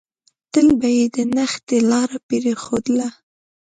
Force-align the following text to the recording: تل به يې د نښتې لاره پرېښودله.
تل 0.51 0.67
به 0.79 0.89
يې 0.97 1.05
د 1.15 1.17
نښتې 1.35 1.77
لاره 1.89 2.17
پرېښودله. 2.27 3.07